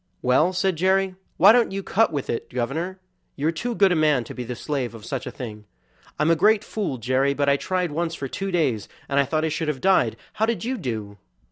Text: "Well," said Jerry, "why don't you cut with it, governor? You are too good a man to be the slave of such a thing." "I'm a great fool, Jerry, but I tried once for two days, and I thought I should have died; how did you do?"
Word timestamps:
"Well," 0.23 0.51
said 0.51 0.77
Jerry, 0.77 1.13
"why 1.37 1.51
don't 1.51 1.71
you 1.71 1.83
cut 1.83 2.11
with 2.11 2.27
it, 2.27 2.49
governor? 2.49 2.99
You 3.35 3.49
are 3.49 3.51
too 3.51 3.75
good 3.75 3.91
a 3.91 3.95
man 3.95 4.23
to 4.23 4.33
be 4.33 4.43
the 4.43 4.55
slave 4.55 4.95
of 4.95 5.05
such 5.05 5.27
a 5.27 5.31
thing." 5.31 5.65
"I'm 6.17 6.31
a 6.31 6.35
great 6.35 6.63
fool, 6.63 6.97
Jerry, 6.97 7.35
but 7.35 7.47
I 7.47 7.55
tried 7.55 7.91
once 7.91 8.15
for 8.15 8.27
two 8.27 8.49
days, 8.49 8.89
and 9.07 9.19
I 9.19 9.25
thought 9.25 9.45
I 9.45 9.49
should 9.49 9.67
have 9.67 9.79
died; 9.79 10.17
how 10.33 10.47
did 10.47 10.65
you 10.65 10.79
do?" 10.79 11.17